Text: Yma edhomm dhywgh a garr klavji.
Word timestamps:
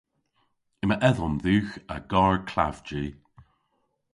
Yma 0.83 0.95
edhomm 1.09 1.35
dhywgh 1.43 1.75
a 1.95 1.97
garr 2.11 2.37
klavji. 2.49 3.03